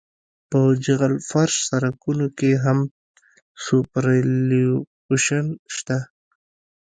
[0.49, 2.79] په جغل فرش سرکونو کې هم
[3.65, 5.97] سوپرایلیویشن شته